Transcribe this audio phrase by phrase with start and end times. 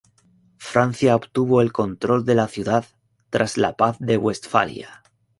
[0.57, 2.85] Francia obtuvo el control de la ciudad
[3.29, 5.03] tras la Paz de Westfalia.